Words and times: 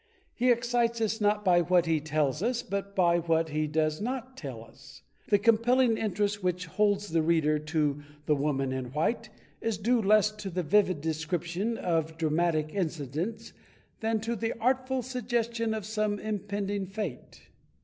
He 0.33 0.49
excites 0.49 0.99
us 0.99 1.21
not 1.21 1.45
by 1.45 1.61
what 1.61 1.85
he 1.85 1.99
tells 2.01 2.41
us 2.41 2.63
but 2.63 2.97
what 2.97 3.49
he 3.49 3.67
does 3.67 4.01
not 4.01 4.35
tell 4.35 4.63
us. 4.63 5.03
The 5.27 5.37
compelling 5.37 5.95
interest 5.95 6.41
which 6.41 6.65
holds 6.65 7.09
the 7.09 7.21
reader 7.21 7.57
of 7.57 8.03
"The 8.25 8.35
Woman 8.35 8.71
In 8.71 8.85
White" 8.85 9.29
is 9.61 9.77
due 9.77 10.01
less 10.01 10.31
to 10.37 10.49
the 10.49 10.63
vivid 10.63 11.01
description 11.01 11.77
of 11.77 12.17
dramatic 12.17 12.73
incidents 12.73 13.53
than 13.99 14.19
to 14.21 14.35
the 14.35 14.57
artful 14.59 15.03
suggestion 15.03 15.71
of 15.71 15.85
some 15.85 16.17
impending 16.17 16.87
fate. 16.87 17.49